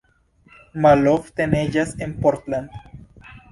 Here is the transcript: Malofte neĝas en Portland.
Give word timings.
Malofte 0.85 1.47
neĝas 1.53 1.93
en 2.07 2.19
Portland. 2.25 2.83